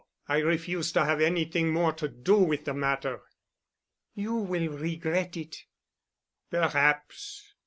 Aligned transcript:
I 0.27 0.39
refuse 0.39 0.91
to 0.93 1.05
have 1.05 1.21
anything 1.21 1.71
more 1.71 1.93
to 1.93 2.07
do 2.07 2.39
with 2.39 2.65
the 2.65 2.73
matter." 2.73 3.21
"You 4.15 4.33
will 4.33 4.67
regret 4.69 5.37
it." 5.37 5.65
"Perhaps. 6.49 7.53